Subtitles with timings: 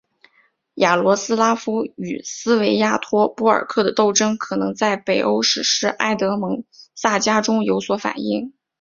[0.83, 6.63] 雅罗斯拉夫与斯维亚托波尔克的斗争可能在北欧史诗埃德蒙
[6.95, 8.51] 萨迦中有所反映。